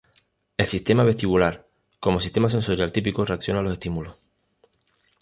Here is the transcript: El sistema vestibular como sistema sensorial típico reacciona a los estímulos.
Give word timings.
El 0.57 0.65
sistema 0.65 1.03
vestibular 1.03 1.67
como 1.99 2.19
sistema 2.19 2.49
sensorial 2.49 2.91
típico 2.91 3.23
reacciona 3.23 3.59
a 3.59 3.61
los 3.61 3.73
estímulos. 3.73 4.27